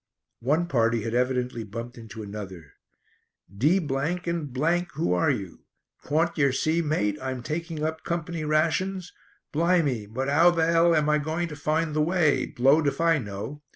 [0.39, 2.73] One party had evidently bumped into another.
[3.55, 5.65] "D and who are you?
[6.03, 9.13] Cawn't yer see, mate, I'm taking up company rations?
[9.53, 13.19] Blimy, but 'ow the 'ell I am going to find the way blowed if I
[13.19, 13.61] know.